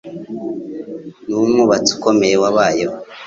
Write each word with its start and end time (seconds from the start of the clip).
Ni 1.27 1.33
umwubatsi 1.41 1.89
ukomeye 1.97 2.35
wabayeho. 2.43 2.95